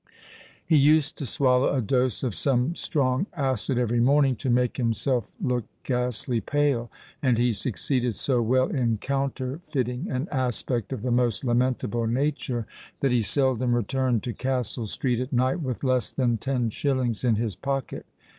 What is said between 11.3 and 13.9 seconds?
lamentable nature, that he seldom